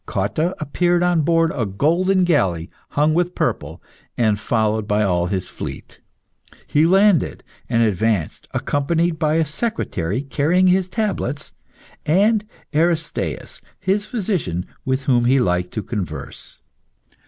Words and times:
Cotta 0.07 0.55
appeared 0.59 1.03
on 1.03 1.21
board 1.21 1.51
a 1.53 1.63
golden 1.63 2.23
galley 2.23 2.71
hung 2.97 3.13
with 3.13 3.35
purple, 3.35 3.83
and 4.17 4.39
followed 4.39 4.87
by 4.87 5.03
all 5.03 5.27
his 5.27 5.47
fleet. 5.47 5.99
He 6.65 6.87
landed, 6.87 7.43
and 7.69 7.83
advanced, 7.83 8.47
accompanied 8.51 9.19
by 9.19 9.35
a 9.35 9.45
secretary 9.45 10.23
carrying 10.23 10.65
his 10.65 10.89
tablets, 10.89 11.53
and 12.03 12.45
Aristaeus, 12.73 13.61
his 13.79 14.07
physician, 14.07 14.65
with 14.85 15.03
whom 15.03 15.25
he 15.25 15.39
liked 15.39 15.71
to 15.75 15.83
converse. 15.83 16.61